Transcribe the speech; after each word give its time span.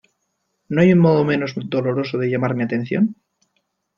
¿No 0.69 0.81
hay 0.81 0.93
un 0.93 0.97
modo 0.97 1.23
menos 1.23 1.53
doloroso 1.55 2.17
de 2.17 2.27
llamar 2.31 2.55
mi 2.55 2.63
atención? 2.63 3.17